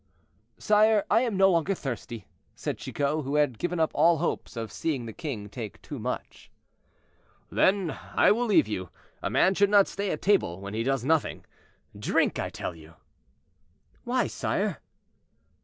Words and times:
"Sire, 0.57 1.05
I 1.11 1.21
am 1.21 1.37
no 1.37 1.51
longer 1.51 1.75
thirsty," 1.75 2.25
said 2.55 2.79
Chicot, 2.79 3.23
who 3.23 3.35
had 3.35 3.59
given 3.59 3.79
up 3.79 3.91
all 3.93 4.17
hopes 4.17 4.55
of 4.57 4.71
seeing 4.71 5.05
the 5.05 5.13
king 5.13 5.47
take 5.47 5.79
too 5.83 5.99
much. 5.99 6.49
"Then, 7.51 7.95
I 8.15 8.31
will 8.31 8.47
leave 8.47 8.67
you; 8.67 8.89
a 9.21 9.29
man 9.29 9.53
should 9.53 9.69
not 9.69 9.87
stay 9.87 10.09
at 10.09 10.23
table 10.23 10.59
when 10.59 10.73
he 10.73 10.81
does 10.81 11.05
nothing. 11.05 11.45
Drink, 11.95 12.39
I 12.39 12.49
tell 12.49 12.73
you." 12.73 12.95
"Why, 14.03 14.25
sire?" 14.25 14.81